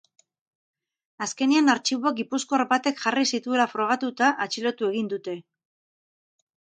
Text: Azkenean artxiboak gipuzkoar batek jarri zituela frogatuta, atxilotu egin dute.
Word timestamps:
Azkenean 1.25 1.73
artxiboak 1.73 2.17
gipuzkoar 2.21 2.63
batek 2.71 3.03
jarri 3.03 3.25
zituela 3.39 3.69
frogatuta, 3.75 4.31
atxilotu 4.47 4.91
egin 4.93 5.13
dute. 5.13 5.37